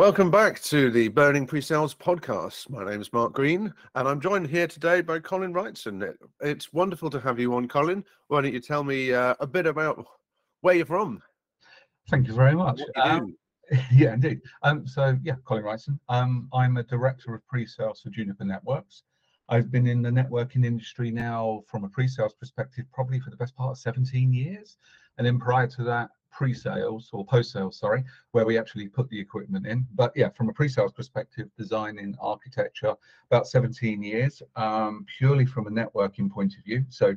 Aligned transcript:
Welcome 0.00 0.30
back 0.30 0.62
to 0.62 0.90
the 0.90 1.08
Burning 1.08 1.46
Pre-Sales 1.46 1.94
podcast. 1.94 2.70
My 2.70 2.82
name 2.90 3.02
is 3.02 3.12
Mark 3.12 3.34
Green, 3.34 3.70
and 3.94 4.08
I'm 4.08 4.18
joined 4.18 4.46
here 4.46 4.66
today 4.66 5.02
by 5.02 5.18
Colin 5.18 5.52
Wrightson. 5.52 6.14
It's 6.40 6.72
wonderful 6.72 7.10
to 7.10 7.20
have 7.20 7.38
you 7.38 7.52
on, 7.52 7.68
Colin. 7.68 8.02
Why 8.28 8.40
don't 8.40 8.54
you 8.54 8.60
tell 8.60 8.82
me 8.82 9.12
uh, 9.12 9.34
a 9.40 9.46
bit 9.46 9.66
about 9.66 10.02
where 10.62 10.74
you're 10.74 10.86
from? 10.86 11.22
Thank 12.08 12.28
you 12.28 12.32
very 12.32 12.54
much. 12.54 12.78
You 12.78 12.86
um, 13.02 13.36
yeah, 13.92 14.14
indeed. 14.14 14.40
Um, 14.62 14.86
so, 14.86 15.18
yeah, 15.22 15.34
Colin 15.44 15.64
Wrightson. 15.64 15.98
Um, 16.08 16.48
I'm 16.54 16.78
a 16.78 16.82
director 16.82 17.34
of 17.34 17.46
pre-sales 17.46 18.00
for 18.00 18.08
Juniper 18.08 18.46
Networks. 18.46 19.02
I've 19.50 19.70
been 19.70 19.86
in 19.86 20.00
the 20.00 20.08
networking 20.08 20.64
industry 20.64 21.10
now 21.10 21.62
from 21.66 21.84
a 21.84 21.90
pre-sales 21.90 22.32
perspective, 22.32 22.86
probably 22.90 23.20
for 23.20 23.28
the 23.28 23.36
best 23.36 23.54
part 23.54 23.72
of 23.72 23.76
17 23.76 24.32
years. 24.32 24.78
And 25.18 25.26
then 25.26 25.38
prior 25.38 25.66
to 25.66 25.84
that, 25.84 26.08
pre-sales 26.30 27.10
or 27.12 27.24
post-sales, 27.24 27.78
sorry, 27.78 28.04
where 28.32 28.46
we 28.46 28.58
actually 28.58 28.88
put 28.88 29.08
the 29.08 29.20
equipment 29.20 29.66
in. 29.66 29.86
But 29.94 30.12
yeah, 30.14 30.30
from 30.30 30.48
a 30.48 30.52
pre-sales 30.52 30.92
perspective, 30.92 31.48
design 31.58 31.98
in 31.98 32.16
architecture, 32.20 32.94
about 33.30 33.46
17 33.46 34.02
years, 34.02 34.42
um, 34.56 35.04
purely 35.18 35.46
from 35.46 35.66
a 35.66 35.70
networking 35.70 36.30
point 36.30 36.54
of 36.56 36.64
view. 36.64 36.84
So 36.88 37.14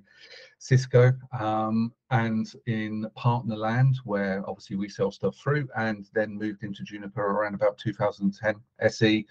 Cisco 0.58 1.14
um, 1.38 1.94
and 2.12 2.52
in 2.66 3.08
partner 3.16 3.56
land, 3.56 4.00
where 4.04 4.48
obviously 4.48 4.76
we 4.76 4.90
sell 4.90 5.12
stuff 5.12 5.36
through, 5.38 5.68
and 5.76 6.10
then 6.14 6.38
moved 6.38 6.64
into 6.64 6.84
Juniper 6.84 7.26
around 7.26 7.56
about 7.56 7.78
2010, 7.78 8.56
SE, 8.82 9.26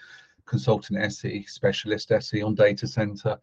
consultant 0.46 0.98
SE, 1.04 1.44
specialist 1.46 2.12
SE 2.12 2.42
on 2.42 2.54
data 2.54 2.86
center. 2.86 3.38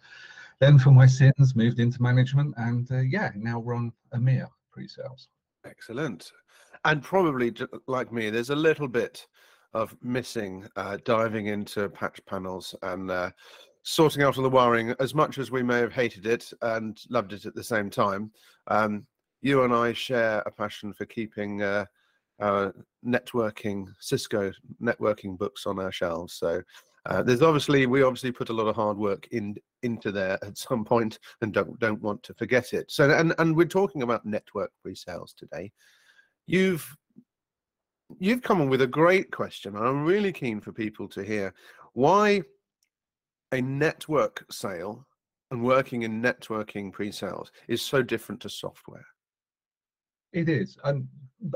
Then 0.59 0.77
for 0.77 0.91
my 0.91 1.05
sins, 1.05 1.55
moved 1.55 1.79
into 1.79 2.01
management 2.01 2.53
and 2.57 2.91
uh, 2.91 2.99
yeah, 2.99 3.31
now 3.35 3.61
run 3.61 3.93
EMEA 4.13 4.49
pre-sales. 4.71 5.29
Excellent. 5.65 6.31
And 6.85 7.03
probably 7.03 7.53
like 7.87 8.11
me, 8.11 8.29
there's 8.29 8.51
a 8.51 8.55
little 8.55 8.87
bit 8.87 9.25
of 9.73 9.95
missing 10.01 10.67
uh, 10.75 10.97
diving 11.03 11.47
into 11.47 11.89
patch 11.89 12.19
panels 12.25 12.73
and 12.81 13.11
uh, 13.11 13.29
sorting 13.83 14.23
out 14.23 14.37
all 14.37 14.43
the 14.43 14.49
wiring. 14.49 14.95
As 14.99 15.13
much 15.13 15.37
as 15.37 15.51
we 15.51 15.61
may 15.61 15.79
have 15.79 15.93
hated 15.93 16.25
it 16.25 16.51
and 16.61 16.99
loved 17.09 17.33
it 17.33 17.45
at 17.45 17.55
the 17.55 17.63
same 17.63 17.89
time, 17.89 18.31
um, 18.67 19.05
you 19.41 19.63
and 19.63 19.73
I 19.73 19.93
share 19.93 20.39
a 20.45 20.51
passion 20.51 20.93
for 20.93 21.05
keeping 21.05 21.61
uh, 21.61 21.85
networking 23.05 23.87
Cisco 23.99 24.51
networking 24.81 25.37
books 25.37 25.65
on 25.65 25.79
our 25.79 25.91
shelves. 25.91 26.33
So 26.33 26.61
uh, 27.05 27.23
there's 27.23 27.41
obviously 27.41 27.85
we 27.85 28.03
obviously 28.03 28.31
put 28.31 28.49
a 28.49 28.53
lot 28.53 28.67
of 28.67 28.75
hard 28.75 28.97
work 28.97 29.27
in 29.31 29.55
into 29.83 30.11
there 30.11 30.37
at 30.43 30.57
some 30.57 30.83
point 30.83 31.19
and 31.41 31.53
don't 31.53 31.79
don't 31.79 32.01
want 32.01 32.21
to 32.23 32.33
forget 32.33 32.73
it. 32.73 32.91
So 32.91 33.09
and 33.09 33.33
and 33.39 33.55
we're 33.55 33.65
talking 33.65 34.03
about 34.03 34.25
network 34.25 34.71
pre-sales 34.81 35.33
today. 35.37 35.71
You've 36.45 36.95
you've 38.17 38.41
come 38.41 38.61
on 38.61 38.69
with 38.69 38.81
a 38.81 38.87
great 38.87 39.31
question, 39.31 39.75
I'm 39.75 40.05
really 40.05 40.31
keen 40.31 40.61
for 40.61 40.71
people 40.71 41.07
to 41.09 41.23
hear 41.23 41.53
why 41.93 42.43
a 43.51 43.61
network 43.61 44.45
sale 44.51 45.05
and 45.51 45.63
working 45.63 46.03
in 46.03 46.21
networking 46.21 46.91
pre-sales 46.91 47.51
is 47.67 47.81
so 47.81 48.03
different 48.03 48.41
to 48.41 48.49
software. 48.49 49.05
It 50.31 50.47
is. 50.47 50.77
and 50.83 51.07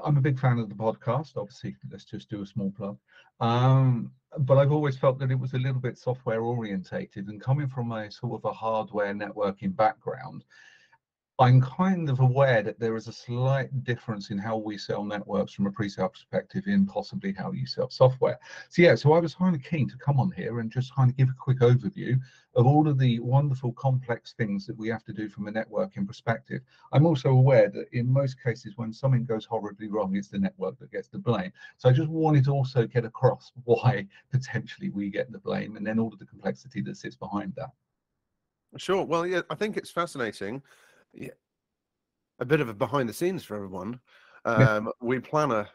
I'm 0.03 0.17
a 0.17 0.21
big 0.21 0.39
fan 0.39 0.59
of 0.59 0.69
the 0.69 0.75
podcast. 0.75 1.35
Obviously, 1.35 1.75
let's 1.91 2.05
just 2.05 2.29
do 2.29 2.41
a 2.41 2.45
small 2.45 2.71
plug. 2.71 2.97
Um, 3.39 4.11
but 4.39 4.57
I've 4.57 4.71
always 4.71 4.97
felt 4.97 5.19
that 5.19 5.31
it 5.31 5.39
was 5.39 5.53
a 5.53 5.59
little 5.59 5.81
bit 5.81 5.97
software 5.97 6.41
orientated, 6.41 7.27
and 7.27 7.41
coming 7.41 7.67
from 7.67 7.91
a 7.91 8.09
sort 8.09 8.33
of 8.33 8.45
a 8.45 8.53
hardware 8.53 9.13
networking 9.13 9.75
background, 9.75 10.43
I'm 11.43 11.59
kind 11.59 12.09
of 12.09 12.21
aware 12.21 12.63
that 12.63 12.79
there 12.79 12.95
is 12.95 13.09
a 13.09 13.11
slight 13.11 13.83
difference 13.83 14.29
in 14.29 14.37
how 14.37 14.55
we 14.55 14.77
sell 14.77 15.03
networks 15.03 15.51
from 15.51 15.65
a 15.65 15.71
pre-sale 15.73 16.07
perspective 16.07 16.67
in 16.67 16.85
possibly 16.85 17.33
how 17.33 17.51
you 17.51 17.65
sell 17.65 17.89
software. 17.89 18.39
So 18.69 18.81
yeah, 18.81 18.95
so 18.95 19.11
I 19.11 19.19
was 19.19 19.35
kind 19.35 19.53
of 19.53 19.61
keen 19.61 19.89
to 19.89 19.97
come 19.97 20.21
on 20.21 20.31
here 20.31 20.61
and 20.61 20.71
just 20.71 20.95
kind 20.95 21.11
of 21.11 21.17
give 21.17 21.27
a 21.27 21.35
quick 21.37 21.59
overview 21.59 22.17
of 22.55 22.65
all 22.65 22.87
of 22.87 22.97
the 22.97 23.19
wonderful 23.19 23.73
complex 23.73 24.31
things 24.31 24.65
that 24.67 24.77
we 24.77 24.87
have 24.87 25.03
to 25.03 25.11
do 25.11 25.27
from 25.27 25.49
a 25.49 25.51
networking 25.51 26.07
perspective. 26.07 26.61
I'm 26.93 27.05
also 27.05 27.31
aware 27.31 27.69
that 27.71 27.87
in 27.91 28.07
most 28.09 28.41
cases 28.41 28.77
when 28.77 28.93
something 28.93 29.25
goes 29.25 29.43
horribly 29.43 29.89
wrong, 29.89 30.15
it's 30.15 30.29
the 30.29 30.39
network 30.39 30.79
that 30.79 30.93
gets 30.93 31.09
the 31.09 31.19
blame. 31.19 31.51
So 31.75 31.89
I 31.89 31.91
just 31.91 32.09
wanted 32.09 32.45
to 32.45 32.51
also 32.51 32.87
get 32.87 33.03
across 33.03 33.51
why 33.65 34.07
potentially 34.31 34.91
we 34.91 35.09
get 35.09 35.29
the 35.29 35.39
blame 35.39 35.75
and 35.75 35.85
then 35.85 35.99
all 35.99 36.13
of 36.13 36.19
the 36.19 36.25
complexity 36.25 36.79
that 36.83 36.95
sits 36.95 37.17
behind 37.17 37.53
that. 37.57 37.71
Sure. 38.77 39.03
Well, 39.03 39.27
yeah, 39.27 39.41
I 39.49 39.55
think 39.55 39.75
it's 39.75 39.91
fascinating 39.91 40.63
yeah, 41.13 41.29
a 42.39 42.45
bit 42.45 42.61
of 42.61 42.69
a 42.69 42.73
behind 42.73 43.09
the 43.09 43.13
scenes 43.13 43.43
for 43.43 43.55
everyone. 43.55 43.99
Um. 44.45 44.91
We 45.01 45.19
plan 45.19 45.51
a 45.51 45.69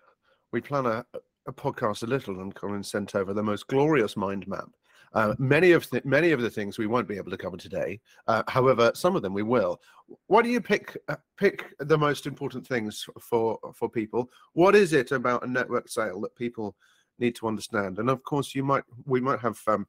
we 0.53 0.61
plan 0.61 0.87
a, 0.87 1.05
a 1.47 1.53
podcast 1.53 2.03
a 2.03 2.07
little, 2.07 2.41
and 2.41 2.55
Colin 2.55 2.83
sent 2.83 3.15
over 3.15 3.33
the 3.33 3.43
most 3.43 3.67
glorious 3.67 4.17
mind 4.17 4.47
map. 4.47 4.69
Uh, 5.15 5.35
many 5.39 5.73
of 5.73 5.89
the, 5.89 6.03
many 6.05 6.33
of 6.33 6.43
the 6.43 6.51
things 6.51 6.77
we 6.77 6.87
won't 6.87 7.09
be 7.09 7.17
able 7.17 7.31
to 7.31 7.37
cover 7.39 7.57
today. 7.57 7.99
Uh, 8.27 8.43
however, 8.47 8.93
some 8.95 9.17
of 9.17 9.23
them 9.23 9.33
we 9.33 9.43
will. 9.43 9.81
Why 10.27 10.43
do 10.43 10.51
you 10.51 10.61
pick 10.61 10.97
uh, 11.09 11.17
pick 11.39 11.65
the 11.79 11.97
most 11.97 12.27
important 12.27 12.67
things 12.67 13.07
for 13.21 13.59
for 13.75 13.89
people? 13.89 14.31
What 14.53 14.75
is 14.75 14.93
it 14.93 15.13
about 15.13 15.45
a 15.45 15.51
network 15.51 15.89
sale 15.89 16.21
that 16.21 16.37
people 16.37 16.77
need 17.19 17.35
to 17.37 17.49
understand? 17.49 17.99
And 17.99 18.11
of 18.11 18.23
course, 18.23 18.55
you 18.55 18.65
might 18.65 18.85
we 19.07 19.21
might 19.21 19.41
have 19.41 19.59
um, 19.67 19.87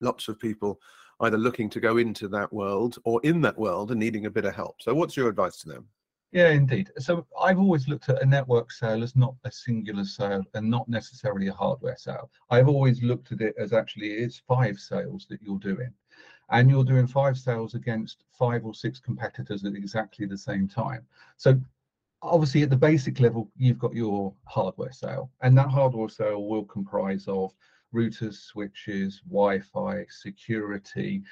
lots 0.00 0.28
of 0.28 0.38
people 0.38 0.80
either 1.20 1.38
looking 1.38 1.68
to 1.70 1.80
go 1.80 1.96
into 1.96 2.28
that 2.28 2.52
world 2.52 2.98
or 3.04 3.20
in 3.24 3.40
that 3.42 3.58
world 3.58 3.90
and 3.90 4.00
needing 4.00 4.26
a 4.26 4.30
bit 4.30 4.44
of 4.44 4.54
help. 4.54 4.80
So, 4.80 4.94
what's 4.94 5.16
your 5.16 5.28
advice 5.28 5.58
to 5.58 5.68
them? 5.68 5.88
Yeah, 6.30 6.50
indeed. 6.50 6.90
So 6.98 7.26
I've 7.40 7.58
always 7.58 7.88
looked 7.88 8.10
at 8.10 8.22
a 8.22 8.26
network 8.26 8.70
sale 8.70 9.02
as 9.02 9.16
not 9.16 9.34
a 9.44 9.50
singular 9.50 10.04
sale 10.04 10.44
and 10.52 10.68
not 10.68 10.86
necessarily 10.86 11.48
a 11.48 11.54
hardware 11.54 11.96
sale. 11.96 12.30
I've 12.50 12.68
always 12.68 13.02
looked 13.02 13.32
at 13.32 13.40
it 13.40 13.54
as 13.58 13.72
actually 13.72 14.08
it's 14.08 14.42
five 14.46 14.78
sales 14.78 15.26
that 15.30 15.40
you're 15.40 15.58
doing. 15.58 15.92
And 16.50 16.68
you're 16.68 16.84
doing 16.84 17.06
five 17.06 17.38
sales 17.38 17.74
against 17.74 18.24
five 18.38 18.66
or 18.66 18.74
six 18.74 19.00
competitors 19.00 19.64
at 19.64 19.74
exactly 19.74 20.26
the 20.26 20.36
same 20.36 20.68
time. 20.68 21.06
So 21.38 21.58
obviously 22.20 22.62
at 22.62 22.70
the 22.70 22.76
basic 22.76 23.20
level, 23.20 23.50
you've 23.56 23.78
got 23.78 23.94
your 23.94 24.34
hardware 24.44 24.92
sale. 24.92 25.30
And 25.40 25.56
that 25.56 25.68
hardware 25.68 26.10
sale 26.10 26.46
will 26.46 26.64
comprise 26.64 27.26
of 27.26 27.54
routers, 27.94 28.34
switches, 28.34 29.20
Wi-Fi, 29.28 30.06
security, 30.10 31.22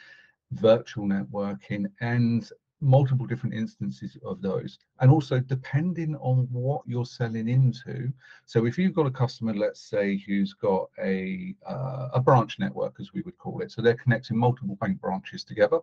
virtual 0.53 1.07
networking, 1.07 1.87
and 2.01 2.51
multiple 2.81 3.27
different 3.27 3.55
instances 3.55 4.19
of 4.25 4.43
those. 4.43 4.79
And 5.01 5.11
also 5.11 5.41
depending 5.41 6.15
on 6.17 6.49
what 6.53 6.83
you're 6.87 7.07
selling 7.07 7.49
into. 7.49 8.13
So 8.45 8.67
if 8.67 8.77
you've 8.77 8.95
got 8.95 9.07
a 9.07 9.11
customer 9.11 9.55
let's 9.55 9.81
say 9.81 10.23
who's 10.27 10.53
got 10.53 10.89
a 11.03 11.55
uh, 11.67 12.09
a 12.13 12.21
branch 12.21 12.59
network 12.59 12.97
as 13.01 13.13
we 13.13 13.23
would 13.23 13.39
call 13.39 13.61
it 13.63 13.71
so 13.71 13.81
they're 13.81 13.95
connecting 13.95 14.37
multiple 14.37 14.77
bank 14.77 15.01
branches 15.01 15.45
together 15.45 15.79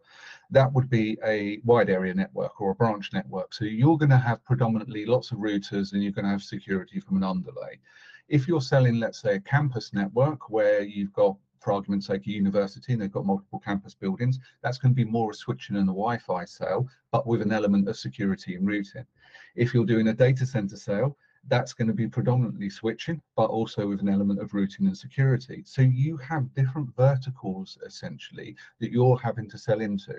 that 0.52 0.72
would 0.74 0.90
be 0.90 1.18
a 1.26 1.60
wide 1.64 1.90
area 1.90 2.14
network 2.14 2.62
or 2.62 2.72
a 2.72 2.76
branch 2.76 3.12
network. 3.14 3.54
So 3.54 3.66
you're 3.66 3.98
going 3.98 4.10
to 4.10 4.18
have 4.18 4.44
predominantly 4.46 5.06
lots 5.06 5.32
of 5.32 5.40
routers 5.40 5.94
and 5.94 6.04
you're 6.04 6.12
going 6.12 6.26
to 6.26 6.32
have 6.32 6.44
security 6.44 7.00
from 7.00 7.18
an 7.18 7.24
underlay 7.24 7.80
if 8.34 8.48
you're 8.48 8.62
selling, 8.62 9.00
let's 9.00 9.22
say, 9.22 9.36
a 9.36 9.40
campus 9.40 9.94
network 9.94 10.50
where 10.50 10.82
you've 10.82 11.14
got, 11.14 11.38
for 11.60 11.72
argument's 11.72 12.08
sake, 12.08 12.26
a 12.26 12.32
university 12.32 12.92
and 12.92 13.00
they've 13.00 13.12
got 13.12 13.28
multiple 13.28 13.60
campus 13.60 13.94
buildings, 13.94 14.40
that's 14.64 14.80
going 14.80 14.92
to 14.92 14.96
be 14.96 15.06
more 15.06 15.30
a 15.30 15.34
switching 15.36 15.76
and 15.76 15.88
a 15.88 15.94
Wi-Fi 15.94 16.44
sale, 16.46 16.88
but 17.12 17.28
with 17.28 17.44
an 17.44 17.52
element 17.52 17.88
of 17.88 17.96
security 17.96 18.56
and 18.56 18.68
routing. 18.68 19.06
If 19.56 19.72
you're 19.72 19.86
doing 19.86 20.08
a 20.08 20.14
data 20.14 20.48
center 20.48 20.78
sale, 20.78 21.16
that's 21.48 21.74
going 21.74 21.90
to 21.90 21.94
be 21.94 22.08
predominantly 22.08 22.72
switching, 22.72 23.22
but 23.36 23.52
also 23.52 23.86
with 23.88 24.02
an 24.02 24.10
element 24.10 24.42
of 24.42 24.56
routing 24.56 24.88
and 24.88 24.98
security. 24.98 25.62
So 25.64 25.84
you 25.84 26.18
have 26.18 26.56
different 26.56 26.90
verticals 26.96 27.78
essentially 27.86 28.56
that 28.80 28.92
you're 28.92 29.20
having 29.20 29.48
to 29.52 29.60
sell 29.60 29.80
into 29.80 30.16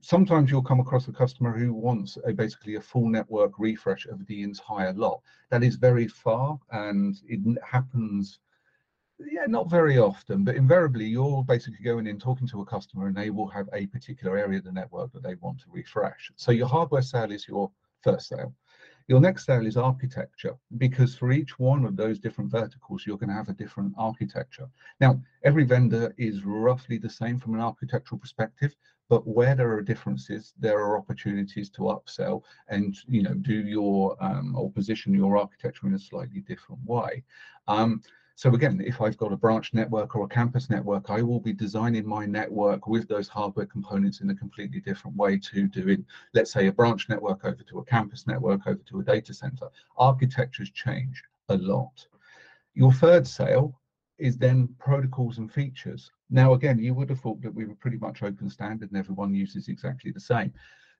sometimes 0.00 0.50
you'll 0.50 0.62
come 0.62 0.80
across 0.80 1.08
a 1.08 1.12
customer 1.12 1.56
who 1.56 1.72
wants 1.72 2.18
a 2.24 2.32
basically 2.32 2.76
a 2.76 2.80
full 2.80 3.08
network 3.08 3.52
refresh 3.58 4.06
of 4.06 4.24
the 4.26 4.42
entire 4.42 4.92
lot. 4.92 5.20
That 5.50 5.62
is 5.62 5.76
very 5.76 6.08
far 6.08 6.58
and 6.70 7.16
it 7.26 7.40
happens 7.62 8.40
yeah 9.20 9.46
not 9.48 9.68
very 9.68 9.98
often 9.98 10.44
but 10.44 10.54
invariably 10.54 11.04
you're 11.04 11.42
basically 11.42 11.82
going 11.84 12.06
in 12.06 12.20
talking 12.20 12.46
to 12.46 12.60
a 12.60 12.64
customer 12.64 13.08
and 13.08 13.16
they 13.16 13.30
will 13.30 13.48
have 13.48 13.68
a 13.72 13.86
particular 13.86 14.38
area 14.38 14.58
of 14.58 14.64
the 14.64 14.70
network 14.70 15.12
that 15.12 15.24
they 15.24 15.34
want 15.40 15.58
to 15.58 15.64
refresh 15.72 16.30
so 16.36 16.52
your 16.52 16.68
hardware 16.68 17.02
sale 17.02 17.32
is 17.32 17.48
your 17.48 17.68
first 18.04 18.28
sale 18.28 18.54
your 19.08 19.20
next 19.20 19.46
sale 19.46 19.66
is 19.66 19.78
architecture, 19.78 20.54
because 20.76 21.16
for 21.16 21.32
each 21.32 21.58
one 21.58 21.86
of 21.86 21.96
those 21.96 22.18
different 22.18 22.50
verticals, 22.50 23.04
you're 23.06 23.16
going 23.16 23.30
to 23.30 23.34
have 23.34 23.48
a 23.48 23.54
different 23.54 23.94
architecture. 23.96 24.68
Now, 25.00 25.22
every 25.44 25.64
vendor 25.64 26.14
is 26.18 26.44
roughly 26.44 26.98
the 26.98 27.08
same 27.08 27.38
from 27.38 27.54
an 27.54 27.62
architectural 27.62 28.18
perspective, 28.18 28.76
but 29.08 29.26
where 29.26 29.54
there 29.54 29.72
are 29.72 29.82
differences, 29.82 30.54
there 30.58 30.78
are 30.78 30.98
opportunities 30.98 31.70
to 31.70 31.82
upsell 31.82 32.42
and 32.68 32.96
you 33.06 33.22
know 33.22 33.34
do 33.34 33.54
your 33.54 34.16
um, 34.22 34.54
or 34.56 34.70
position 34.70 35.14
your 35.14 35.36
architecture 35.36 35.86
in 35.86 35.94
a 35.94 35.98
slightly 35.98 36.40
different 36.40 36.84
way. 36.84 37.24
Um, 37.66 38.02
so 38.38 38.54
again, 38.54 38.80
if 38.86 39.00
I've 39.00 39.16
got 39.16 39.32
a 39.32 39.36
branch 39.36 39.74
network 39.74 40.14
or 40.14 40.24
a 40.24 40.28
campus 40.28 40.70
network, 40.70 41.10
I 41.10 41.22
will 41.22 41.40
be 41.40 41.52
designing 41.52 42.06
my 42.06 42.24
network 42.24 42.86
with 42.86 43.08
those 43.08 43.26
hardware 43.26 43.66
components 43.66 44.20
in 44.20 44.30
a 44.30 44.34
completely 44.34 44.78
different 44.78 45.16
way 45.16 45.38
to 45.38 45.66
doing, 45.66 46.06
let's 46.34 46.52
say, 46.52 46.68
a 46.68 46.72
branch 46.72 47.08
network 47.08 47.44
over 47.44 47.64
to 47.64 47.78
a 47.80 47.84
campus 47.84 48.28
network 48.28 48.64
over 48.68 48.80
to 48.90 49.00
a 49.00 49.02
data 49.02 49.34
center. 49.34 49.68
Architectures 49.96 50.70
change 50.70 51.20
a 51.48 51.56
lot. 51.56 52.06
Your 52.74 52.92
third 52.92 53.26
sale 53.26 53.80
is 54.18 54.38
then 54.38 54.68
protocols 54.78 55.38
and 55.38 55.52
features. 55.52 56.12
Now, 56.30 56.52
again, 56.52 56.78
you 56.78 56.94
would 56.94 57.10
have 57.10 57.20
thought 57.20 57.40
that 57.42 57.54
we 57.54 57.64
were 57.64 57.74
pretty 57.74 57.96
much 57.96 58.22
open 58.22 58.50
standard 58.50 58.90
and 58.90 58.98
everyone 58.98 59.34
uses 59.34 59.68
exactly 59.68 60.10
the 60.10 60.20
same. 60.20 60.52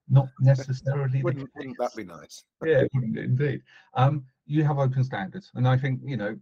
Not 0.09 0.29
necessarily. 0.41 1.23
wouldn't, 1.23 1.51
wouldn't 1.55 1.79
that 1.79 1.95
be 1.95 2.05
nice? 2.05 2.45
yeah, 2.65 2.85
wouldn't 2.95 3.19
indeed. 3.19 3.63
Um, 3.95 4.25
you 4.47 4.65
have 4.65 4.79
open 4.79 5.05
standards, 5.05 5.51
and 5.55 5.69
I 5.69 5.77
think 5.77 6.01
you 6.03 6.17
know, 6.17 6.39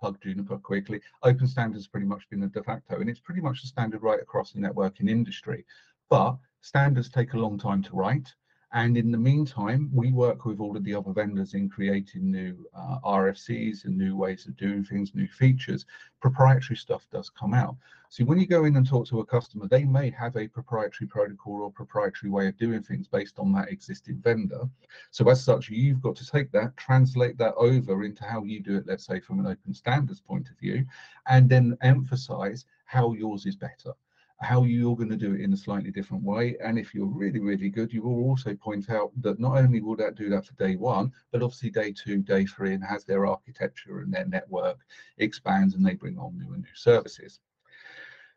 plug 0.00 0.20
Juniper 0.22 0.58
quickly. 0.58 1.00
Open 1.22 1.46
standards 1.46 1.86
pretty 1.86 2.06
much 2.06 2.28
been 2.30 2.40
the 2.40 2.46
de 2.46 2.62
facto, 2.62 3.00
and 3.00 3.10
it's 3.10 3.20
pretty 3.20 3.42
much 3.42 3.60
the 3.60 3.68
standard 3.68 4.02
right 4.02 4.20
across 4.20 4.52
the 4.52 4.60
networking 4.60 5.10
industry. 5.10 5.66
But 6.08 6.36
standards 6.62 7.10
take 7.10 7.34
a 7.34 7.38
long 7.38 7.58
time 7.58 7.82
to 7.82 7.94
write. 7.94 8.32
And 8.76 8.98
in 8.98 9.10
the 9.10 9.16
meantime, 9.16 9.88
we 9.90 10.12
work 10.12 10.44
with 10.44 10.60
all 10.60 10.76
of 10.76 10.84
the 10.84 10.94
other 10.94 11.10
vendors 11.10 11.54
in 11.54 11.70
creating 11.70 12.30
new 12.30 12.68
uh, 12.74 12.98
RFCs 13.06 13.86
and 13.86 13.96
new 13.96 14.14
ways 14.14 14.44
of 14.44 14.54
doing 14.58 14.84
things, 14.84 15.14
new 15.14 15.28
features. 15.28 15.86
Proprietary 16.20 16.76
stuff 16.76 17.06
does 17.10 17.30
come 17.30 17.54
out. 17.54 17.74
So 18.10 18.26
when 18.26 18.38
you 18.38 18.46
go 18.46 18.66
in 18.66 18.76
and 18.76 18.86
talk 18.86 19.06
to 19.06 19.20
a 19.20 19.24
customer, 19.24 19.66
they 19.66 19.84
may 19.84 20.10
have 20.10 20.36
a 20.36 20.46
proprietary 20.46 21.08
protocol 21.08 21.62
or 21.62 21.72
proprietary 21.72 22.30
way 22.30 22.48
of 22.48 22.58
doing 22.58 22.82
things 22.82 23.08
based 23.08 23.38
on 23.38 23.50
that 23.54 23.70
existing 23.70 24.20
vendor. 24.20 24.68
So 25.10 25.26
as 25.30 25.42
such, 25.42 25.70
you've 25.70 26.02
got 26.02 26.16
to 26.16 26.30
take 26.30 26.52
that, 26.52 26.76
translate 26.76 27.38
that 27.38 27.54
over 27.54 28.04
into 28.04 28.24
how 28.24 28.44
you 28.44 28.60
do 28.60 28.76
it, 28.76 28.86
let's 28.86 29.06
say 29.06 29.20
from 29.20 29.40
an 29.40 29.46
open 29.46 29.72
standards 29.72 30.20
point 30.20 30.50
of 30.50 30.58
view, 30.58 30.84
and 31.28 31.48
then 31.48 31.78
emphasize 31.80 32.66
how 32.84 33.14
yours 33.14 33.46
is 33.46 33.56
better 33.56 33.94
how 34.40 34.64
you're 34.64 34.96
going 34.96 35.08
to 35.08 35.16
do 35.16 35.34
it 35.34 35.40
in 35.40 35.52
a 35.52 35.56
slightly 35.56 35.90
different 35.90 36.22
way. 36.22 36.56
And 36.62 36.78
if 36.78 36.94
you're 36.94 37.06
really, 37.06 37.40
really 37.40 37.70
good, 37.70 37.92
you 37.92 38.02
will 38.02 38.22
also 38.24 38.54
point 38.54 38.90
out 38.90 39.10
that 39.22 39.40
not 39.40 39.56
only 39.56 39.80
will 39.80 39.96
that 39.96 40.14
do 40.14 40.28
that 40.28 40.44
for 40.44 40.52
day 40.54 40.76
one, 40.76 41.10
but 41.32 41.42
obviously 41.42 41.70
day 41.70 41.92
two, 41.92 42.18
day 42.22 42.44
three, 42.44 42.74
and 42.74 42.84
has 42.84 43.04
their 43.04 43.26
architecture 43.26 44.00
and 44.00 44.12
their 44.12 44.26
network 44.26 44.78
expands 45.18 45.74
and 45.74 45.86
they 45.86 45.94
bring 45.94 46.18
on 46.18 46.36
new 46.36 46.52
and 46.52 46.62
new 46.62 46.74
services. 46.74 47.40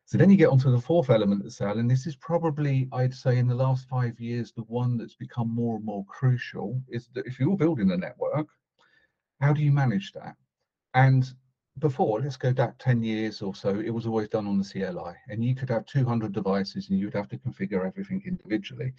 So 0.06 0.18
then 0.18 0.32
you 0.32 0.38
get 0.38 0.50
onto 0.50 0.72
the 0.72 0.82
fourth 0.82 1.12
element 1.12 1.46
of 1.46 1.54
sale, 1.54 1.78
and 1.78 1.92
this 1.92 2.08
is 2.08 2.16
probably, 2.16 2.90
I'd 2.92 3.14
say, 3.14 3.38
in 3.38 3.48
the 3.48 3.54
last 3.54 3.88
five 3.88 4.20
years, 4.20 4.52
the 4.52 4.64
one 4.64 4.98
that's 4.98 5.14
become 5.14 5.54
more 5.54 5.76
and 5.76 5.86
more 5.86 6.04
crucial 6.06 6.82
is 6.88 7.10
that 7.14 7.28
if 7.28 7.40
you're 7.40 7.56
building 7.56 7.92
a 7.92 7.98
network, 7.98 8.48
how 9.40 9.54
do 9.54 9.62
you 9.62 9.72
manage 9.72 10.12
that? 10.14 10.36
And 10.96 11.32
before, 11.80 12.22
let's 12.22 12.38
go 12.38 12.54
back 12.54 12.78
10 12.78 13.04
years 13.04 13.42
or 13.42 13.56
so, 13.56 13.80
it 13.80 13.90
was 13.90 14.06
always 14.06 14.28
done 14.28 14.48
on 14.48 14.58
the 14.58 14.64
CLI 14.64 15.14
and 15.30 15.44
you 15.44 15.56
could 15.56 15.70
have 15.70 15.86
200 15.86 16.32
devices 16.32 16.90
and 16.90 17.00
you'd 17.00 17.14
have 17.14 17.30
to 17.30 17.38
configure 17.38 17.86
everything 17.86 18.22
individually. 18.26 18.94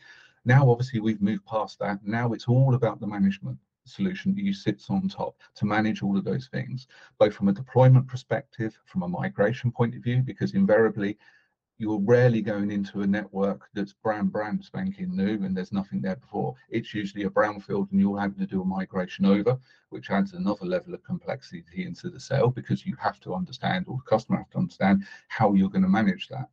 Now, 0.44 0.70
obviously, 0.70 1.00
we've 1.00 1.20
moved 1.20 1.44
past 1.46 1.78
that. 1.80 1.98
Now 2.04 2.32
it's 2.32 2.48
all 2.48 2.74
about 2.74 3.00
the 3.00 3.06
management 3.06 3.58
solution 3.84 4.34
that 4.34 4.42
you 4.42 4.52
sits 4.52 4.90
on 4.90 5.08
top 5.08 5.36
to 5.56 5.66
manage 5.66 6.02
all 6.02 6.16
of 6.16 6.24
those 6.24 6.48
things, 6.48 6.86
both 7.18 7.34
from 7.34 7.48
a 7.48 7.52
deployment 7.52 8.06
perspective, 8.06 8.78
from 8.86 9.02
a 9.02 9.08
migration 9.08 9.70
point 9.70 9.94
of 9.94 10.02
view, 10.02 10.22
because 10.22 10.54
invariably 10.54 11.18
you're 11.80 11.98
rarely 12.00 12.42
going 12.42 12.70
into 12.70 13.00
a 13.00 13.06
network 13.06 13.62
that's 13.72 13.94
brand 13.94 14.30
brand 14.30 14.62
spanking 14.62 15.16
new 15.16 15.42
and 15.46 15.56
there's 15.56 15.72
nothing 15.72 16.02
there 16.02 16.16
before. 16.16 16.54
It's 16.68 16.92
usually 16.92 17.24
a 17.24 17.30
brownfield 17.30 17.90
and 17.90 17.98
you're 17.98 18.20
having 18.20 18.38
to 18.38 18.46
do 18.46 18.60
a 18.60 18.64
migration 18.66 19.24
over, 19.24 19.58
which 19.88 20.10
adds 20.10 20.34
another 20.34 20.66
level 20.66 20.92
of 20.92 21.02
complexity 21.04 21.86
into 21.86 22.10
the 22.10 22.20
sale 22.20 22.48
because 22.48 22.84
you 22.84 22.96
have 22.96 23.18
to 23.20 23.34
understand 23.34 23.86
or 23.88 23.96
the 23.96 24.10
customer 24.10 24.36
has 24.38 24.48
to 24.52 24.58
understand 24.58 25.04
how 25.28 25.54
you're 25.54 25.70
going 25.70 25.80
to 25.80 25.88
manage 25.88 26.28
that. 26.28 26.50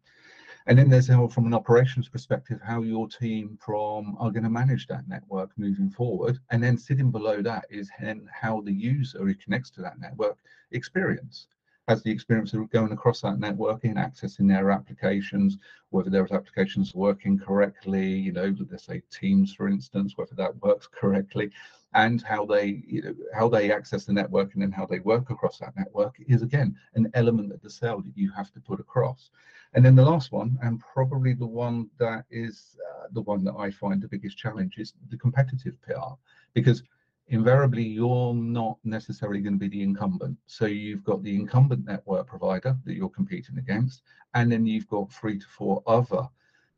And 0.65 0.79
then 0.79 0.89
there's 0.89 1.07
from 1.07 1.45
an 1.45 1.53
operations 1.53 2.07
perspective, 2.07 2.61
how 2.63 2.81
your 2.81 3.09
team 3.09 3.57
from 3.61 4.15
are 4.19 4.31
going 4.31 4.43
to 4.43 4.49
manage 4.49 4.87
that 4.87 5.09
network 5.09 5.51
moving 5.57 5.89
forward. 5.89 6.39
And 6.51 6.63
then 6.63 6.77
sitting 6.77 7.11
below 7.11 7.41
that 7.41 7.65
is 7.69 7.91
how 8.31 8.61
the 8.61 8.73
user 8.73 9.19
who 9.19 9.35
connects 9.35 9.71
to 9.71 9.81
that 9.81 9.99
network 9.99 10.37
experience 10.71 11.47
has 11.87 12.03
the 12.03 12.11
experience 12.11 12.53
of 12.53 12.69
going 12.69 12.91
across 12.91 13.21
that 13.21 13.39
networking, 13.39 13.91
and 13.91 13.97
accessing 13.97 14.47
their 14.47 14.71
applications, 14.71 15.57
whether 15.89 16.09
their 16.09 16.27
applications 16.33 16.93
working 16.93 17.39
correctly, 17.39 18.11
you 18.11 18.33
know, 18.33 18.53
let's 18.69 18.85
say 18.85 19.01
Teams, 19.09 19.53
for 19.53 19.69
instance, 19.69 20.13
whether 20.17 20.35
that 20.35 20.61
works 20.61 20.87
correctly, 20.87 21.49
and 21.93 22.21
how 22.21 22.45
they, 22.45 22.83
you 22.85 23.01
know, 23.01 23.15
how 23.33 23.47
they 23.47 23.71
access 23.71 24.03
the 24.03 24.11
network 24.11 24.53
and 24.53 24.61
then 24.61 24.71
how 24.71 24.85
they 24.85 24.99
work 24.99 25.29
across 25.29 25.57
that 25.59 25.75
network 25.77 26.15
is 26.27 26.41
again 26.41 26.75
an 26.95 27.09
element 27.13 27.53
of 27.53 27.61
the 27.61 27.69
sale 27.69 28.01
that 28.01 28.17
you 28.17 28.29
have 28.31 28.51
to 28.51 28.59
put 28.59 28.81
across. 28.81 29.31
And 29.73 29.85
then 29.85 29.95
the 29.95 30.03
last 30.03 30.31
one, 30.31 30.57
and 30.61 30.79
probably 30.79 31.33
the 31.33 31.47
one 31.47 31.89
that 31.99 32.25
is 32.29 32.77
uh, 32.89 33.07
the 33.11 33.21
one 33.21 33.43
that 33.45 33.55
I 33.57 33.71
find 33.71 34.01
the 34.01 34.07
biggest 34.07 34.37
challenge, 34.37 34.75
is 34.77 34.93
the 35.09 35.17
competitive 35.17 35.81
PR, 35.81 36.15
because 36.53 36.83
invariably 37.29 37.83
you're 37.83 38.33
not 38.33 38.77
necessarily 38.83 39.41
going 39.41 39.53
to 39.53 39.59
be 39.59 39.67
the 39.67 39.83
incumbent. 39.83 40.37
So 40.45 40.65
you've 40.65 41.03
got 41.03 41.23
the 41.23 41.35
incumbent 41.35 41.85
network 41.85 42.27
provider 42.27 42.77
that 42.85 42.95
you're 42.95 43.09
competing 43.09 43.57
against, 43.57 44.03
and 44.33 44.51
then 44.51 44.65
you've 44.65 44.87
got 44.87 45.11
three 45.11 45.37
to 45.37 45.45
four 45.47 45.83
other 45.87 46.27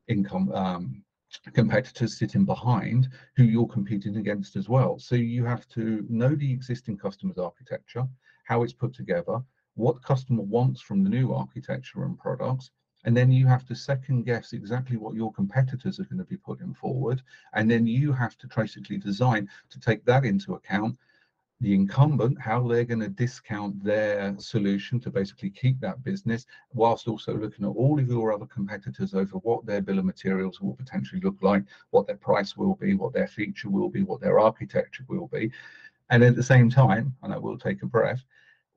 income 0.07 0.51
um, 0.53 1.03
competitors 1.53 2.17
sitting 2.17 2.45
behind 2.45 3.09
who 3.35 3.43
you're 3.43 3.67
competing 3.67 4.17
against 4.17 4.55
as 4.55 4.67
well. 4.67 4.97
So 4.97 5.15
you 5.15 5.45
have 5.45 5.67
to 5.69 6.05
know 6.09 6.35
the 6.35 6.51
existing 6.51 6.97
customer's 6.97 7.37
architecture, 7.37 8.07
how 8.45 8.63
it's 8.63 8.73
put 8.73 8.93
together, 8.93 9.39
what 9.75 10.01
customer 10.03 10.41
wants 10.41 10.81
from 10.81 11.03
the 11.03 11.09
new 11.09 11.33
architecture 11.33 12.03
and 12.03 12.17
products, 12.17 12.71
and 13.05 13.15
then 13.15 13.31
you 13.31 13.47
have 13.47 13.65
to 13.67 13.75
second 13.75 14.23
guess 14.23 14.53
exactly 14.53 14.97
what 14.97 15.15
your 15.15 15.31
competitors 15.31 15.99
are 15.99 16.05
going 16.05 16.17
to 16.17 16.25
be 16.25 16.37
putting 16.37 16.73
forward. 16.73 17.21
And 17.53 17.69
then 17.69 17.87
you 17.87 18.11
have 18.11 18.37
to 18.39 18.47
basically 18.47 18.97
design 18.97 19.49
to 19.69 19.79
take 19.79 20.03
that 20.05 20.25
into 20.25 20.55
account. 20.55 20.97
The 21.61 21.73
incumbent 21.73 22.39
how 22.39 22.65
they're 22.65 22.85
going 22.85 23.01
to 23.01 23.09
discount 23.09 23.83
their 23.83 24.33
solution 24.37 24.99
to 25.01 25.09
basically 25.09 25.49
keep 25.49 25.79
that 25.81 26.03
business 26.05 26.45
whilst 26.73 27.07
also 27.09 27.35
looking 27.35 27.65
at 27.65 27.75
all 27.75 27.99
of 27.99 28.07
your 28.07 28.31
other 28.31 28.45
competitors 28.45 29.13
over 29.13 29.37
what 29.39 29.65
their 29.65 29.81
bill 29.81 29.99
of 29.99 30.05
materials 30.05 30.61
will 30.61 30.75
potentially 30.75 31.19
look 31.19 31.35
like 31.41 31.63
what 31.89 32.07
their 32.07 32.15
price 32.15 32.55
will 32.55 32.75
be 32.75 32.93
what 32.93 33.11
their 33.11 33.27
feature 33.27 33.69
will 33.69 33.89
be 33.89 34.03
what 34.03 34.21
their 34.21 34.39
architecture 34.39 35.03
will 35.09 35.27
be. 35.27 35.51
And 36.09 36.23
at 36.23 36.37
the 36.37 36.43
same 36.43 36.69
time 36.69 37.13
and 37.23 37.33
i 37.33 37.37
will 37.37 37.57
take 37.57 37.83
a 37.83 37.85
breath 37.85 38.23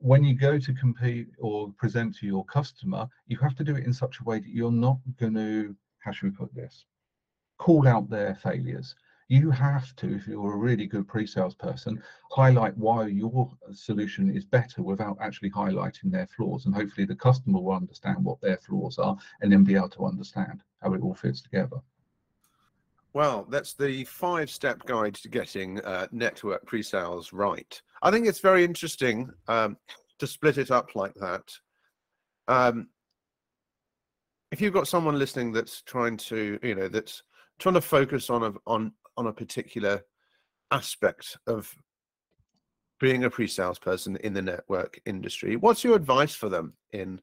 when 0.03 0.21
you 0.21 0.35
go 0.35 0.59
to 0.59 0.73
compete 0.73 1.29
or 1.39 1.71
present 1.77 2.13
to 2.13 2.25
your 2.25 2.43
customer, 2.43 3.07
you 3.27 3.37
have 3.37 3.55
to 3.55 3.63
do 3.63 3.73
it 3.77 3.85
in 3.85 3.93
such 3.93 4.19
a 4.19 4.23
way 4.25 4.37
that 4.37 4.49
you're 4.49 4.69
not 4.69 4.97
going 5.17 5.33
to, 5.33 5.73
how 5.99 6.11
should 6.11 6.29
we 6.29 6.35
put 6.35 6.53
this, 6.53 6.83
call 7.57 7.87
out 7.87 8.09
their 8.09 8.35
failures. 8.35 8.95
You 9.29 9.49
have 9.51 9.95
to, 9.95 10.13
if 10.13 10.27
you're 10.27 10.55
a 10.55 10.57
really 10.57 10.87
good 10.87 11.07
pre-sales 11.07 11.55
person, 11.55 12.03
highlight 12.31 12.77
why 12.77 13.07
your 13.07 13.49
solution 13.71 14.29
is 14.29 14.43
better 14.43 14.83
without 14.83 15.17
actually 15.21 15.51
highlighting 15.51 16.11
their 16.11 16.27
flaws. 16.27 16.65
And 16.65 16.75
hopefully 16.75 17.05
the 17.07 17.15
customer 17.15 17.61
will 17.61 17.71
understand 17.71 18.25
what 18.25 18.41
their 18.41 18.57
flaws 18.57 18.97
are 18.99 19.15
and 19.39 19.49
then 19.49 19.63
be 19.63 19.75
able 19.75 19.87
to 19.91 20.05
understand 20.05 20.59
how 20.81 20.93
it 20.93 21.01
all 21.01 21.15
fits 21.15 21.41
together. 21.41 21.77
Well, 23.13 23.45
that's 23.47 23.73
the 23.73 24.03
five 24.03 24.49
step 24.49 24.85
guide 24.85 25.13
to 25.15 25.29
getting 25.29 25.79
uh, 25.81 26.07
network 26.11 26.65
pre 26.65 26.83
sales 26.83 27.31
right. 27.31 27.81
I 28.03 28.11
think 28.11 28.27
it's 28.27 28.41
very 28.41 28.65
interesting 28.65 29.31
um, 29.47 29.77
to 30.19 30.27
split 30.27 30.57
it 30.57 30.71
up 30.71 30.93
like 30.93 31.13
that. 31.15 31.43
Um, 32.49 32.89
if 34.51 34.59
you've 34.59 34.73
got 34.73 34.89
someone 34.89 35.17
listening 35.17 35.53
that's 35.53 35.81
trying 35.83 36.17
to, 36.17 36.59
you 36.61 36.75
know, 36.75 36.89
that's 36.89 37.23
trying 37.59 37.75
to 37.75 37.81
focus 37.81 38.29
on 38.29 38.43
a 38.43 38.53
on 38.67 38.91
on 39.15 39.27
a 39.27 39.33
particular 39.33 40.01
aspect 40.71 41.37
of 41.47 41.73
being 42.99 43.23
a 43.23 43.29
pre-sales 43.29 43.79
person 43.79 44.17
in 44.17 44.33
the 44.33 44.41
network 44.41 44.99
industry, 45.05 45.55
what's 45.55 45.83
your 45.83 45.95
advice 45.95 46.35
for 46.35 46.49
them 46.49 46.73
in 46.91 47.21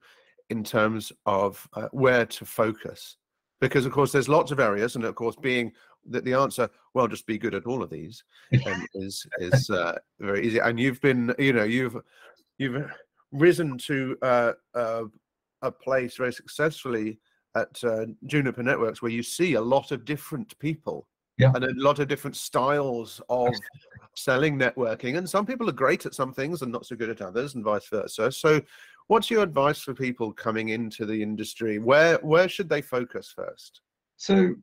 in 0.49 0.65
terms 0.65 1.13
of 1.27 1.69
uh, 1.75 1.89
where 1.93 2.25
to 2.25 2.47
focus? 2.47 3.19
because 3.61 3.87
of 3.87 3.93
course 3.93 4.13
there's 4.13 4.29
lots 4.29 4.51
of 4.51 4.61
areas 4.61 4.97
and 4.97 5.05
of 5.05 5.15
course 5.15 5.37
being 5.37 5.73
that 6.09 6.25
the 6.25 6.35
answer 6.35 6.69
well 6.95 7.09
just 7.09 7.26
be 7.26 7.38
good 7.38 7.54
at 7.54 7.66
all 7.66 7.83
of 7.83 7.90
these 7.90 8.25
um, 8.66 8.87
is 8.95 9.26
is 9.38 9.71
uh, 9.71 9.97
very 10.19 10.47
easy 10.47 10.59
and 10.59 10.78
you've 10.78 11.00
been 11.00 11.35
you 11.38 11.52
know 11.52 11.64
you've 11.64 11.97
you've 12.59 12.90
risen 13.33 13.78
to 13.78 14.16
uh, 14.23 14.52
uh, 14.75 15.04
a 15.62 15.71
place 15.71 16.16
very 16.16 16.33
successfully 16.33 17.19
at 17.57 17.83
uh, 17.85 18.07
juniper 18.26 18.62
networks 18.62 19.02
where 19.02 19.11
you 19.11 19.23
see 19.23 19.54
a 19.54 19.61
lot 19.61 19.90
of 19.92 20.04
different 20.04 20.57
people 20.59 21.07
yeah. 21.37 21.52
and 21.54 21.64
a 21.64 21.73
lot 21.75 21.99
of 21.99 22.09
different 22.09 22.37
styles 22.37 23.21
of 23.28 23.52
selling 24.14 24.59
networking 24.59 25.16
and 25.16 25.28
some 25.28 25.47
people 25.47 25.69
are 25.69 25.73
great 25.73 26.07
at 26.07 26.14
some 26.14 26.33
things 26.33 26.62
and 26.62 26.71
not 26.71 26.87
so 26.87 26.95
good 26.95 27.09
at 27.09 27.23
others 27.23 27.54
and 27.54 27.64
vice 27.64 27.88
versa 27.88 28.30
so 28.30 28.61
What's 29.11 29.28
your 29.28 29.42
advice 29.42 29.80
for 29.80 29.92
people 29.92 30.33
coming 30.33 30.69
into 30.69 31.04
the 31.04 31.21
industry? 31.21 31.80
Where 31.80 32.19
where 32.19 32.49
should 32.49 32.69
they 32.69 32.80
focus 32.80 33.35
first? 33.35 33.80
So 34.16 34.54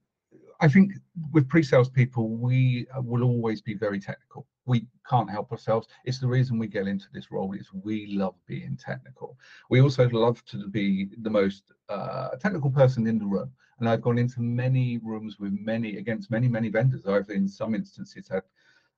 I 0.59 0.67
think 0.67 0.93
with 1.31 1.47
pre-sales 1.47 1.89
people, 1.89 2.29
we 2.29 2.87
uh, 2.95 3.01
will 3.01 3.23
always 3.23 3.61
be 3.61 3.75
very 3.75 3.99
technical. 3.99 4.47
We 4.65 4.87
can't 5.09 5.29
help 5.29 5.51
ourselves. 5.51 5.87
It's 6.03 6.19
the 6.19 6.27
reason 6.27 6.57
we 6.57 6.67
get 6.67 6.87
into 6.87 7.05
this 7.13 7.31
role 7.31 7.53
is 7.53 7.69
we 7.71 8.07
love 8.07 8.35
being 8.47 8.75
technical. 8.75 9.37
We 9.69 9.81
also 9.81 10.09
love 10.09 10.43
to 10.45 10.67
be 10.67 11.09
the 11.21 11.29
most 11.29 11.71
uh, 11.89 12.29
technical 12.37 12.71
person 12.71 13.07
in 13.07 13.19
the 13.19 13.25
room. 13.25 13.51
And 13.79 13.87
I've 13.87 14.01
gone 14.01 14.17
into 14.17 14.41
many 14.41 14.97
rooms 14.97 15.39
with 15.39 15.53
many, 15.53 15.97
against 15.97 16.31
many, 16.31 16.47
many 16.47 16.69
vendors. 16.69 17.05
I've 17.05 17.29
in 17.29 17.47
some 17.47 17.75
instances 17.75 18.27
had 18.27 18.43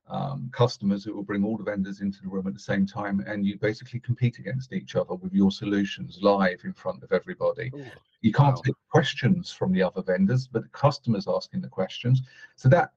um, 0.10 0.50
customers 0.52 1.04
who 1.04 1.14
will 1.14 1.24
bring 1.24 1.44
all 1.44 1.58
the 1.58 1.64
vendors 1.64 2.02
into 2.02 2.22
the 2.22 2.28
room 2.28 2.48
at 2.48 2.54
the 2.54 2.60
same 2.60 2.86
time 2.86 3.24
and 3.28 3.46
you 3.46 3.58
basically 3.60 4.00
compete 4.00 4.40
against 4.40 4.74
each 4.74 4.96
other 4.96 5.16
with 5.16 5.34
your 5.34 5.52
solutions 5.52 6.20
live 6.22 6.62
in 6.64 6.74
front 6.74 7.04
of 7.04 7.12
everybody. 7.12 7.72
Ooh, 7.76 7.86
you 8.22 8.34
can't 8.34 8.56
wow. 8.56 8.62
take 8.66 8.76
questions 8.92 9.52
from 9.52 9.72
the 9.72 9.84
other 9.84 10.02
vendors, 10.02 10.48
but 10.48 10.64
the 10.64 10.70
customers 10.70 11.28
asking 11.28 11.62
the 11.62 11.68
questions. 11.68 12.22
So 12.56 12.70
that 12.70 12.92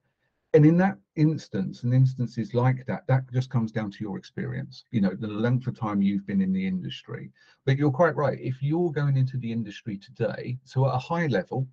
and 0.54 0.66
in 0.66 0.76
that 0.76 0.98
instance 1.16 1.82
and 1.82 1.94
instances 1.94 2.54
like 2.54 2.84
that 2.86 3.06
that 3.06 3.30
just 3.32 3.50
comes 3.50 3.72
down 3.72 3.90
to 3.90 3.98
your 4.00 4.18
experience 4.18 4.84
you 4.90 5.00
know 5.00 5.14
the 5.14 5.26
length 5.26 5.66
of 5.66 5.78
time 5.78 6.02
you've 6.02 6.26
been 6.26 6.40
in 6.40 6.52
the 6.52 6.66
industry 6.66 7.30
but 7.64 7.76
you're 7.76 7.90
quite 7.90 8.14
right 8.16 8.38
if 8.40 8.62
you're 8.62 8.92
going 8.92 9.16
into 9.16 9.36
the 9.38 9.50
industry 9.50 9.96
today 9.96 10.58
so 10.64 10.86
at 10.86 10.94
a 10.94 10.98
high 10.98 11.26
level 11.26 11.66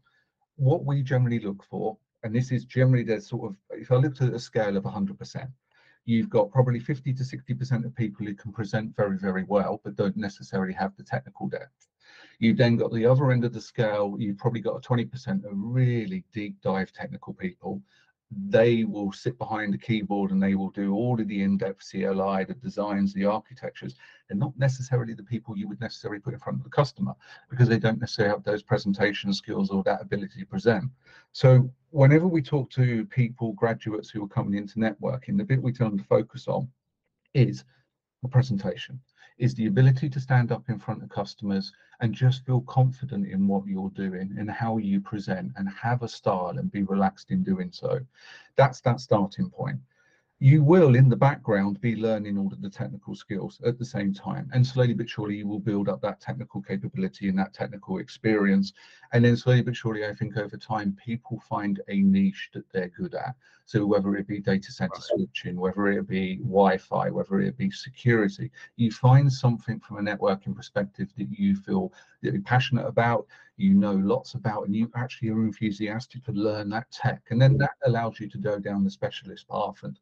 what 0.55 0.85
we 0.85 1.01
generally 1.01 1.39
look 1.39 1.63
for 1.63 1.97
and 2.23 2.35
this 2.35 2.51
is 2.51 2.65
generally 2.65 3.03
there's 3.03 3.27
sort 3.27 3.49
of 3.49 3.55
if 3.71 3.91
i 3.91 3.95
looked 3.95 4.21
at 4.21 4.33
a 4.33 4.39
scale 4.39 4.75
of 4.77 4.83
100% 4.83 5.47
you've 6.05 6.29
got 6.29 6.51
probably 6.51 6.79
50 6.79 7.13
to 7.13 7.23
60 7.23 7.53
percent 7.53 7.85
of 7.85 7.95
people 7.95 8.25
who 8.25 8.33
can 8.33 8.51
present 8.51 8.95
very 8.95 9.17
very 9.17 9.43
well 9.43 9.79
but 9.83 9.95
don't 9.95 10.17
necessarily 10.17 10.73
have 10.73 10.95
the 10.97 11.03
technical 11.03 11.47
depth. 11.47 11.87
You've 12.39 12.57
then 12.57 12.77
got 12.77 12.91
the 12.93 13.05
other 13.05 13.31
end 13.31 13.43
of 13.43 13.53
the 13.53 13.61
scale, 13.61 14.15
you've 14.17 14.37
probably 14.37 14.61
got 14.61 14.77
a 14.77 14.79
20% 14.79 15.43
of 15.43 15.51
really 15.53 16.23
deep 16.33 16.59
dive 16.61 16.91
technical 16.91 17.33
people 17.33 17.81
they 18.31 18.83
will 18.83 19.11
sit 19.11 19.37
behind 19.39 19.73
the 19.73 19.77
keyboard 19.77 20.31
and 20.31 20.41
they 20.41 20.53
will 20.53 20.69
do 20.69 20.93
all 20.93 21.19
of 21.19 21.27
the 21.27 21.41
in-depth 21.41 21.83
CLI, 21.89 22.43
the 22.43 22.55
designs, 22.61 23.11
the 23.13 23.25
architectures, 23.25 23.95
and 24.29 24.39
not 24.39 24.57
necessarily 24.57 25.15
the 25.15 25.23
people 25.23 25.57
you 25.57 25.67
would 25.67 25.81
necessarily 25.81 26.19
put 26.19 26.33
in 26.33 26.39
front 26.39 26.59
of 26.59 26.63
the 26.63 26.69
customer 26.69 27.15
because 27.49 27.67
they 27.67 27.79
don't 27.79 27.99
necessarily 27.99 28.33
have 28.33 28.43
those 28.43 28.61
presentation 28.61 29.33
skills 29.33 29.71
or 29.71 29.81
that 29.83 30.01
ability 30.01 30.39
to 30.39 30.45
present. 30.45 30.85
So 31.31 31.71
whenever 31.89 32.27
we 32.27 32.41
talk 32.43 32.69
to 32.71 33.05
people, 33.05 33.53
graduates 33.53 34.11
who 34.11 34.23
are 34.23 34.27
coming 34.27 34.55
into 34.55 34.77
networking, 34.77 35.35
the 35.37 35.43
bit 35.43 35.61
we 35.61 35.73
tell 35.73 35.89
them 35.89 35.97
to 35.97 36.05
focus 36.05 36.47
on 36.47 36.69
is 37.33 37.63
the 38.21 38.29
presentation 38.29 38.99
is 39.37 39.55
the 39.55 39.67
ability 39.67 40.09
to 40.09 40.19
stand 40.19 40.51
up 40.51 40.69
in 40.69 40.77
front 40.77 41.01
of 41.01 41.09
customers 41.09 41.71
and 42.01 42.13
just 42.13 42.45
feel 42.45 42.61
confident 42.61 43.25
in 43.27 43.47
what 43.47 43.65
you're 43.65 43.91
doing 43.91 44.35
and 44.37 44.49
how 44.49 44.77
you 44.77 44.99
present 44.99 45.51
and 45.55 45.69
have 45.69 46.03
a 46.03 46.07
style 46.07 46.57
and 46.57 46.71
be 46.71 46.83
relaxed 46.83 47.31
in 47.31 47.43
doing 47.43 47.71
so. 47.71 47.99
That's 48.55 48.81
that 48.81 48.99
starting 48.99 49.49
point 49.49 49.79
you 50.41 50.63
will 50.63 50.95
in 50.95 51.09
the 51.09 51.15
background 51.17 51.81
be 51.81 51.97
learning 51.97 52.37
all 52.37 52.47
of 52.47 52.61
the 52.61 52.69
technical 52.69 53.13
skills 53.13 53.59
at 53.65 53.77
the 53.77 53.83
same 53.83 54.13
time. 54.13 54.49
And 54.53 54.65
slowly 54.65 54.93
but 54.93 55.09
surely 55.09 55.35
you 55.35 55.47
will 55.47 55.59
build 55.59 55.89
up 55.89 56.01
that 56.01 56.21
technical 56.21 56.61
capability 56.61 57.27
and 57.27 57.37
that 57.37 57.53
technical 57.53 57.97
experience. 57.97 58.71
And 59.11 59.25
then 59.25 59.35
slowly 59.35 59.61
but 59.61 59.75
surely 59.75 60.05
i 60.05 60.13
think 60.13 60.37
over 60.37 60.55
time 60.55 60.97
people 61.03 61.41
find 61.49 61.81
a 61.89 61.99
niche 61.99 62.51
that 62.53 62.63
they're 62.71 62.87
good 62.87 63.15
at. 63.15 63.35
So 63.65 63.85
whether 63.85 64.15
it 64.15 64.27
be 64.27 64.39
data 64.39 64.71
center 64.71 64.93
right. 64.93 65.03
switching 65.03 65.57
whether 65.57 65.87
it 65.87 66.07
be 66.07 66.37
wi-fi 66.37 67.09
whether 67.09 67.41
it 67.41 67.57
be 67.57 67.69
security 67.69 68.49
you 68.77 68.91
find 68.91 69.31
something 69.31 69.81
from 69.81 69.97
a 69.97 70.01
networking 70.01 70.55
perspective 70.55 71.09
that 71.17 71.27
you 71.37 71.57
feel 71.57 71.91
that 72.21 72.31
you're 72.31 72.41
passionate 72.43 72.87
about 72.87 73.27
you 73.57 73.73
know 73.73 73.91
lots 73.91 74.35
about 74.35 74.65
and 74.67 74.75
you 74.75 74.89
actually 74.95 75.29
are 75.31 75.43
enthusiastic 75.43 76.23
to 76.23 76.31
learn 76.31 76.69
that 76.69 76.89
tech. 76.91 77.23
And 77.29 77.41
then 77.41 77.57
that 77.57 77.75
allows 77.85 78.21
you 78.21 78.29
to 78.29 78.37
go 78.37 78.57
down 78.57 78.85
the 78.85 78.89
specialist 78.89 79.45
path 79.49 79.83
and 79.83 79.99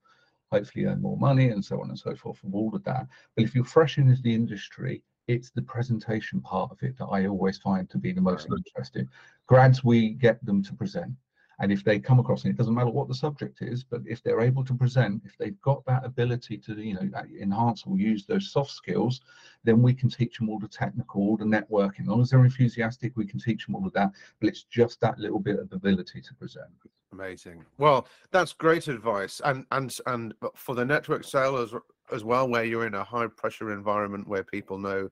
hopefully 0.51 0.85
earn 0.85 1.01
more 1.01 1.17
money 1.17 1.49
and 1.49 1.63
so 1.63 1.81
on 1.81 1.89
and 1.89 1.99
so 1.99 2.15
forth 2.15 2.37
from 2.37 2.53
all 2.53 2.75
of 2.75 2.83
that. 2.83 3.07
But 3.35 3.45
if 3.45 3.55
you're 3.55 3.65
fresh 3.65 3.97
into 3.97 4.21
the 4.21 4.33
industry, 4.33 5.03
it's 5.27 5.49
the 5.49 5.61
presentation 5.61 6.41
part 6.41 6.71
of 6.71 6.81
it 6.81 6.97
that 6.97 7.05
I 7.05 7.27
always 7.27 7.57
find 7.57 7.89
to 7.89 7.97
be 7.97 8.13
the 8.13 8.21
most 8.21 8.47
right. 8.49 8.59
interesting. 8.65 9.09
Grads, 9.45 9.83
we 9.83 10.11
get 10.11 10.43
them 10.45 10.63
to 10.63 10.73
present. 10.73 11.13
And 11.59 11.71
if 11.71 11.83
they 11.83 11.99
come 11.99 12.19
across, 12.19 12.43
and 12.43 12.53
it 12.53 12.57
doesn't 12.57 12.75
matter 12.75 12.91
what 12.91 13.07
the 13.07 13.15
subject 13.15 13.63
is, 13.63 13.83
but 13.83 14.01
if 14.05 14.21
they're 14.21 14.41
able 14.41 14.63
to 14.63 14.75
present, 14.75 15.23
if 15.25 15.35
they've 15.37 15.59
got 15.61 15.83
that 15.85 16.05
ability 16.05 16.57
to, 16.59 16.79
you 16.79 16.93
know, 16.93 17.09
enhance 17.41 17.83
or 17.87 17.97
use 17.97 18.25
those 18.25 18.51
soft 18.51 18.69
skills, 18.69 19.21
then 19.63 19.81
we 19.81 19.93
can 19.93 20.07
teach 20.07 20.37
them 20.37 20.49
all 20.49 20.59
the 20.59 20.67
technical, 20.67 21.21
all 21.21 21.35
the 21.35 21.43
networking. 21.43 22.01
As 22.01 22.07
long 22.07 22.21
as 22.21 22.29
they're 22.29 22.45
enthusiastic, 22.45 23.13
we 23.15 23.25
can 23.25 23.39
teach 23.39 23.65
them 23.65 23.75
all 23.75 23.87
of 23.87 23.93
that. 23.93 24.11
But 24.39 24.49
it's 24.49 24.63
just 24.63 25.01
that 25.01 25.17
little 25.17 25.39
bit 25.39 25.57
of 25.57 25.73
ability 25.73 26.21
to 26.21 26.33
present. 26.35 26.69
Amazing. 27.13 27.65
Well, 27.77 28.07
that's 28.31 28.53
great 28.53 28.87
advice, 28.87 29.41
and 29.45 29.65
and 29.71 29.95
and 30.07 30.33
for 30.55 30.75
the 30.75 30.85
network 30.85 31.23
sale 31.23 31.57
as 31.57 31.73
as 32.11 32.23
well, 32.23 32.47
where 32.47 32.65
you're 32.65 32.87
in 32.87 32.95
a 32.95 33.03
high 33.03 33.27
pressure 33.27 33.71
environment 33.71 34.27
where 34.27 34.43
people 34.43 34.77
know 34.77 35.09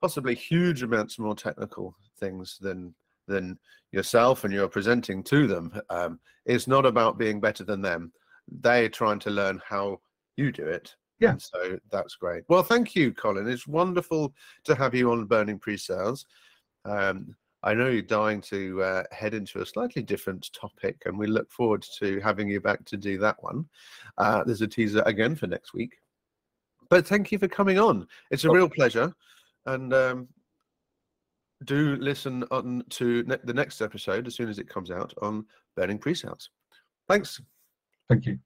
possibly 0.00 0.34
huge 0.34 0.82
amounts 0.82 1.18
more 1.18 1.34
technical 1.34 1.94
things 2.18 2.58
than 2.60 2.94
than 3.26 3.58
yourself 3.92 4.44
and 4.44 4.52
you're 4.52 4.68
presenting 4.68 5.22
to 5.22 5.46
them. 5.46 5.80
Um, 5.90 6.18
it's 6.46 6.66
not 6.66 6.86
about 6.86 7.18
being 7.18 7.40
better 7.40 7.64
than 7.64 7.82
them. 7.82 8.12
They're 8.48 8.88
trying 8.88 9.18
to 9.20 9.30
learn 9.30 9.60
how 9.66 10.00
you 10.36 10.50
do 10.50 10.66
it. 10.66 10.94
Yeah. 11.20 11.30
And 11.30 11.42
so 11.42 11.78
that's 11.90 12.14
great. 12.14 12.44
Well, 12.48 12.62
thank 12.62 12.94
you, 12.94 13.12
Colin. 13.12 13.48
It's 13.48 13.66
wonderful 13.66 14.32
to 14.64 14.74
have 14.74 14.94
you 14.94 15.12
on 15.12 15.26
Burning 15.26 15.58
Pre-Sales. 15.58 16.26
Um, 16.84 17.34
I 17.68 17.74
know 17.74 17.88
you're 17.88 18.00
dying 18.00 18.40
to 18.42 18.82
uh, 18.82 19.02
head 19.12 19.34
into 19.34 19.60
a 19.60 19.66
slightly 19.66 20.00
different 20.00 20.50
topic, 20.54 21.02
and 21.04 21.18
we 21.18 21.26
look 21.26 21.52
forward 21.52 21.84
to 21.98 22.18
having 22.20 22.48
you 22.48 22.62
back 22.62 22.82
to 22.86 22.96
do 22.96 23.18
that 23.18 23.36
one. 23.42 23.66
Uh, 24.16 24.42
there's 24.42 24.62
a 24.62 24.66
teaser 24.66 25.02
again 25.04 25.36
for 25.36 25.48
next 25.48 25.74
week. 25.74 25.98
But 26.88 27.06
thank 27.06 27.30
you 27.30 27.38
for 27.38 27.46
coming 27.46 27.78
on. 27.78 28.08
It's 28.30 28.44
a 28.44 28.50
real 28.50 28.70
pleasure. 28.70 29.12
And 29.66 29.92
um, 29.92 30.28
do 31.66 31.96
listen 31.96 32.42
on 32.50 32.84
to 32.88 33.22
ne- 33.24 33.36
the 33.44 33.52
next 33.52 33.82
episode 33.82 34.26
as 34.26 34.34
soon 34.34 34.48
as 34.48 34.58
it 34.58 34.70
comes 34.70 34.90
out 34.90 35.12
on 35.20 35.44
burning 35.76 35.98
pre-sales. 35.98 36.48
Thanks. 37.06 37.38
Thank 38.08 38.24
you. 38.24 38.38